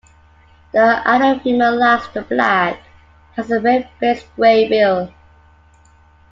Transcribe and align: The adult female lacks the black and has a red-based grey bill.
The 0.71 0.99
adult 1.07 1.43
female 1.43 1.75
lacks 1.75 2.07
the 2.07 2.23
black 2.23 2.73
and 2.73 2.83
has 3.35 3.51
a 3.51 3.59
red-based 3.59 4.35
grey 4.35 4.67
bill. 4.67 5.13